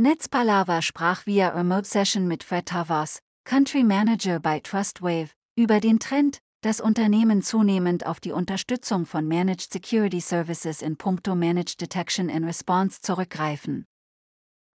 [0.00, 6.38] Netzpalava sprach via Remote Session mit Fred Tavas, Country Manager bei Trustwave, über den Trend,
[6.60, 12.46] dass Unternehmen zunehmend auf die Unterstützung von Managed Security Services in puncto Managed Detection and
[12.46, 13.86] Response zurückgreifen.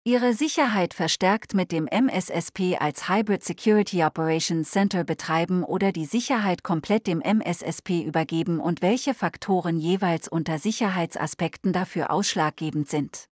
[0.06, 6.64] Ihre Sicherheit verstärkt mit dem MSSP als Hybrid Security Operations Center betreiben oder die Sicherheit
[6.64, 13.26] komplett dem MSSP übergeben und welche Faktoren jeweils unter Sicherheitsaspekten dafür ausschlaggebend sind.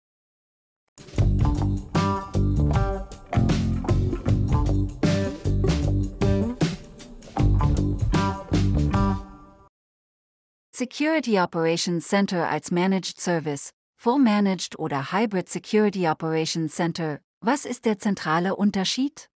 [10.77, 17.21] Security Operations Center als Managed Service, Full Managed oder Hybrid Security Operations Center.
[17.39, 19.31] Was ist der zentrale Unterschied?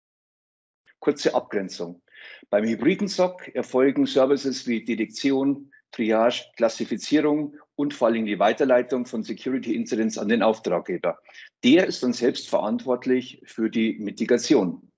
[0.98, 2.00] Kurze Abgrenzung.
[2.48, 9.22] Beim hybriden SOC erfolgen Services wie Detektion, Triage, Klassifizierung und vor allem die Weiterleitung von
[9.22, 11.18] Security Incidents an den Auftraggeber.
[11.62, 14.90] Der ist dann selbst verantwortlich für die Mitigation.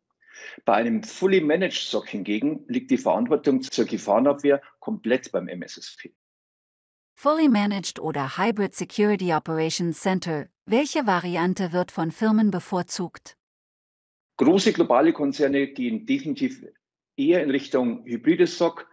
[0.65, 6.15] Bei einem Fully Managed SOC hingegen liegt die Verantwortung zur Gefahrenabwehr komplett beim MSSP.
[7.21, 13.37] Fully Managed oder Hybrid Security Operations Center, welche Variante wird von Firmen bevorzugt?
[14.37, 16.65] Große globale Konzerne gehen definitiv
[17.17, 18.87] eher in Richtung hybrides SOC,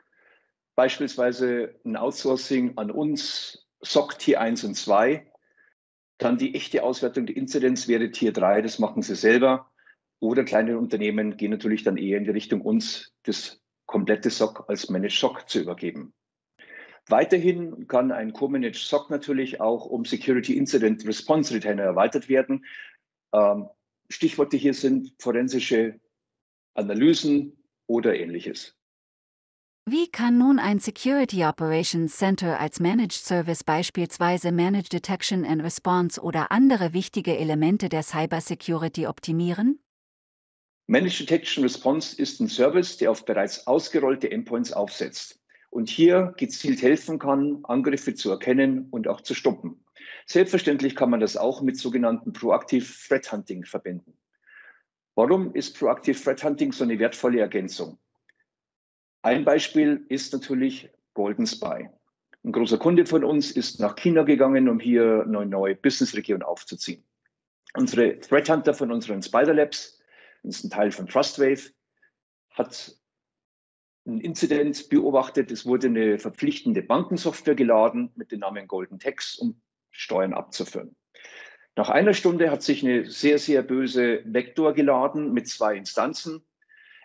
[0.73, 5.31] beispielsweise ein Outsourcing an uns, SOC Tier 1 und 2.
[6.17, 9.69] Dann die echte Auswertung der Inzidenz wäre Tier 3, das machen sie selber.
[10.19, 14.89] Oder kleine Unternehmen gehen natürlich dann eher in die Richtung uns, das komplette SOC als
[14.89, 16.15] Managed SOC zu übergeben.
[17.07, 22.65] Weiterhin kann ein Co-Managed SOC natürlich auch um Security Incident Response Retainer erweitert werden.
[23.31, 23.69] Ähm,
[24.09, 25.99] Stichworte hier sind forensische
[26.73, 28.75] Analysen oder ähnliches.
[29.87, 36.19] Wie kann nun ein Security Operations Center als Managed Service beispielsweise Managed Detection and Response
[36.19, 39.79] oder andere wichtige Elemente der Cybersecurity optimieren?
[40.87, 45.39] Managed Detection Response ist ein Service, der auf bereits ausgerollte Endpoints aufsetzt
[45.75, 49.83] und hier gezielt helfen kann, Angriffe zu erkennen und auch zu stoppen.
[50.25, 54.17] Selbstverständlich kann man das auch mit sogenannten Proactive Threat Hunting verbinden.
[55.15, 57.99] Warum ist Proactive Threat Hunting so eine wertvolle Ergänzung?
[59.21, 61.89] Ein Beispiel ist natürlich Golden Spy.
[62.45, 67.03] Ein großer Kunde von uns ist nach China gegangen, um hier eine neue Businessregion aufzuziehen.
[67.73, 69.99] Unsere Threat Hunter von unseren Spider Labs,
[70.41, 71.69] das ist ein Teil von Trustwave,
[72.51, 72.95] hat
[74.05, 75.51] ein Inzident beobachtet.
[75.51, 79.61] Es wurde eine verpflichtende Bankensoftware geladen mit dem Namen Golden Text, um
[79.91, 80.95] Steuern abzuführen.
[81.75, 86.45] Nach einer Stunde hat sich eine sehr, sehr böse Vektor geladen mit zwei Instanzen.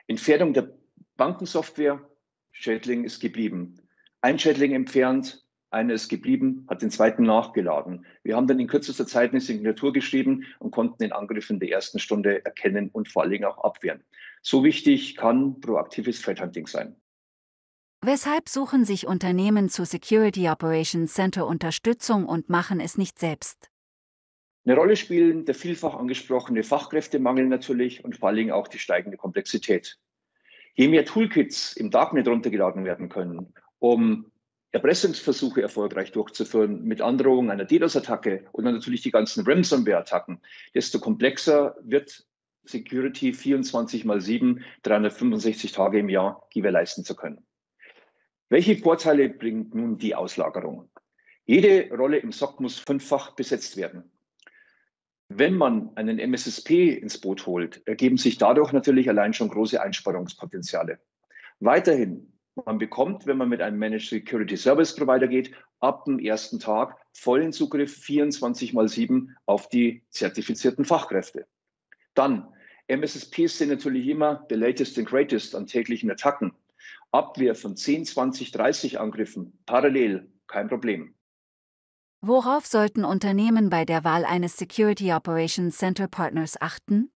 [0.07, 0.73] Entfernung der
[1.17, 2.09] Bankensoftware,
[2.53, 3.77] Schädling ist geblieben.
[4.21, 8.05] Ein Schädling entfernt, einer ist geblieben, hat den zweiten nachgeladen.
[8.23, 11.71] Wir haben dann in kürzester Zeit eine Signatur geschrieben und konnten den Angriff in der
[11.71, 14.03] ersten Stunde erkennen und vor allen Dingen auch abwehren.
[14.43, 16.97] So wichtig kann proaktives Threat Hunting sein.
[18.03, 23.71] Weshalb suchen sich Unternehmen zu Security Operations Center Unterstützung und machen es nicht selbst?
[24.65, 29.19] Eine Rolle spielen der vielfach angesprochene Fachkräftemangel natürlich und vor allen Dingen auch die steigende
[29.19, 29.99] Komplexität.
[30.75, 34.31] Je mehr Toolkits im Darknet runtergeladen werden können, um
[34.73, 40.41] Erpressungsversuche erfolgreich durchzuführen mit Androhung einer DDoS-Attacke und dann natürlich die ganzen Ransomware-Attacken,
[40.75, 42.27] desto komplexer wird
[42.65, 47.45] Security 24 mal 7, 365 Tage im Jahr gewährleisten zu können.
[48.49, 50.91] Welche Vorteile bringt nun die Auslagerung?
[51.47, 54.11] Jede Rolle im SOC muss fünffach besetzt werden.
[55.29, 60.99] Wenn man einen MSSP ins Boot holt, ergeben sich dadurch natürlich allein schon große Einsparungspotenziale.
[61.61, 62.33] Weiterhin,
[62.65, 66.97] man bekommt, wenn man mit einem Managed Security Service Provider geht, ab dem ersten Tag
[67.13, 71.47] vollen Zugriff 24 mal 7 auf die zertifizierten Fachkräfte.
[72.15, 72.53] Dann,
[72.89, 76.53] MSSPs sind natürlich immer the latest and greatest an täglichen Attacken.
[77.13, 81.15] Abwehr von 10, 20, 30 Angriffen parallel, kein Problem.
[82.23, 87.11] Worauf sollten Unternehmen bei der Wahl eines Security Operations Center Partners achten?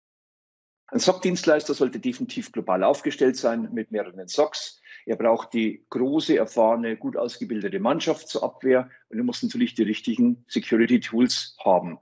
[0.87, 4.81] Ein SOC-Dienstleister sollte definitiv global aufgestellt sein mit mehreren SOCs.
[5.05, 9.83] Er braucht die große, erfahrene, gut ausgebildete Mannschaft zur Abwehr und er muss natürlich die
[9.83, 11.97] richtigen Security-Tools haben.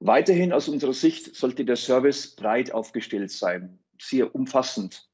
[0.00, 5.06] Weiterhin aus unserer Sicht sollte der Service breit aufgestellt sein, sehr umfassend.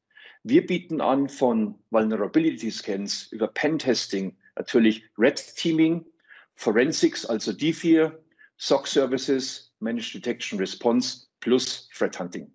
[0.44, 6.06] Wir bieten an von Vulnerability Scans über Pentesting, natürlich Red Teaming,
[6.54, 8.16] Forensics, also D4,
[8.58, 12.52] SOC Services, Managed Detection Response plus Threat Hunting.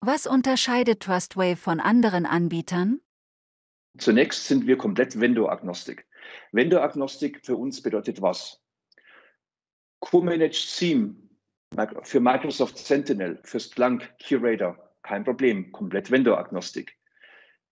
[0.00, 3.02] Was unterscheidet Trustwave von anderen Anbietern?
[3.98, 6.06] Zunächst sind wir komplett Vendor-agnostik.
[6.52, 8.62] Vendor-agnostik für uns bedeutet was?
[10.10, 11.16] Co-Managed Theme
[12.02, 16.96] Für Microsoft Sentinel, für Splunk, Curator, kein Problem, komplett Vendor-Agnostik.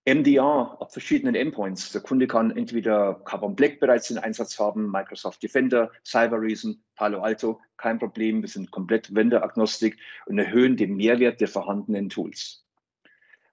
[0.05, 1.93] MDR auf verschiedenen Endpoints.
[1.93, 7.23] Der Kunde kann entweder Carbon Black bereits in Einsatz haben, Microsoft Defender, Cyber Reason, Palo
[7.23, 8.43] Alto, kein Problem.
[8.43, 9.97] Wir sind komplett Vendor-Agnostik
[10.27, 12.67] und erhöhen den Mehrwert der vorhandenen Tools.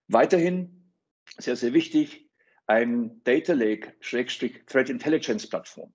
[0.10, 0.92] Weiterhin,
[1.38, 2.30] sehr, sehr wichtig,
[2.68, 5.94] ein Data Lake, Schrägstrich Threat Intelligence Plattform.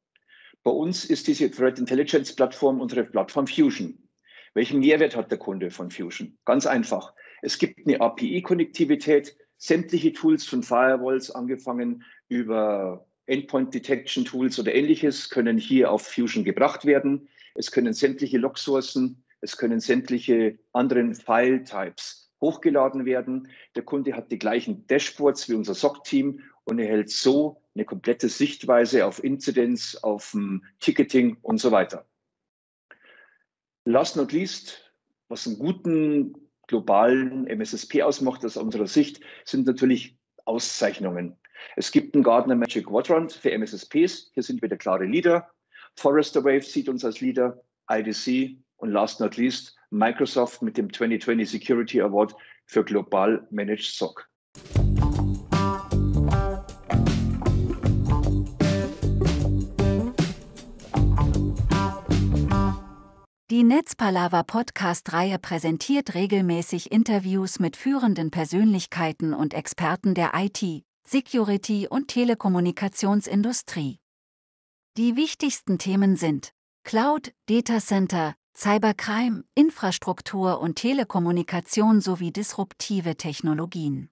[0.62, 4.08] Bei uns ist diese Threat Intelligence Plattform unsere Plattform Fusion.
[4.54, 6.36] Welchen Mehrwert hat der Kunde von Fusion?
[6.44, 7.14] Ganz einfach.
[7.42, 15.28] Es gibt eine API-Konnektivität, sämtliche Tools von Firewalls angefangen über Endpoint Detection Tools oder ähnliches
[15.28, 17.28] können hier auf Fusion gebracht werden.
[17.54, 23.48] Es können sämtliche Logsourcen, es können sämtliche anderen File-Types hochgeladen werden.
[23.74, 29.06] Der Kunde hat die gleichen Dashboards wie unser SOC-Team und erhält so eine komplette Sichtweise
[29.06, 32.06] auf Inzidenz, auf um, Ticketing und so weiter.
[33.84, 34.92] Last not least,
[35.28, 36.34] was einen guten
[36.66, 41.36] globalen MSSP ausmacht aus unserer Sicht, sind natürlich Auszeichnungen.
[41.76, 44.30] Es gibt einen Gartner Magic Quadrant für MSSPs.
[44.32, 45.50] Hier sind wir der klare Leader.
[45.96, 51.50] Forrester Wave sieht uns als Leader, IDC und last not least Microsoft mit dem 2020
[51.50, 52.34] Security Award
[52.66, 54.28] für global Managed SOC.
[63.50, 72.08] Die Netzpalava Podcast-Reihe präsentiert regelmäßig Interviews mit führenden Persönlichkeiten und Experten der IT, Security und
[72.08, 73.98] Telekommunikationsindustrie.
[74.98, 76.52] Die wichtigsten Themen sind
[76.84, 84.10] Cloud, Datacenter, Cybercrime, Infrastruktur und Telekommunikation sowie disruptive Technologien.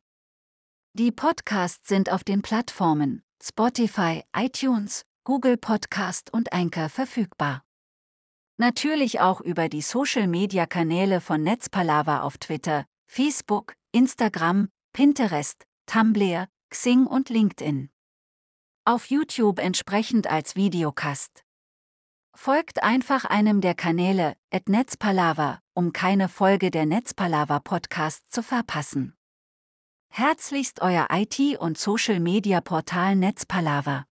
[0.93, 7.64] Die Podcasts sind auf den Plattformen Spotify, iTunes, Google Podcast und Anchor verfügbar.
[8.56, 17.31] Natürlich auch über die Social-Media-Kanäle von Netzpalava auf Twitter, Facebook, Instagram, Pinterest, Tumblr, Xing und
[17.31, 17.90] LinkedIn.
[18.84, 21.45] Auf YouTube entsprechend als Videocast.
[22.38, 24.68] Folgt einfach einem der Kanäle, at
[25.74, 29.16] um keine Folge der Netzpalava Podcast zu verpassen.
[30.10, 34.04] Herzlichst euer IT- und Social-Media-Portal Netzpalava.